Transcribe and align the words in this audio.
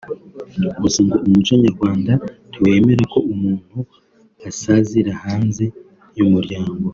Gusa 0.81 0.99
ngo 1.05 1.15
umuco 1.27 1.53
nyarwanda 1.63 2.13
ntiwemera 2.49 3.03
ko 3.13 3.19
umuntu 3.33 3.77
asazira 4.49 5.11
hanze 5.23 5.65
y’ 6.17 6.21
umuryango 6.25 6.75